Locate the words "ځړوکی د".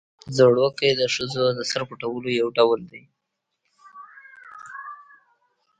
0.35-1.01